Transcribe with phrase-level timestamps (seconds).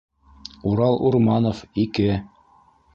[0.71, 2.11] Урал Урманов- ике.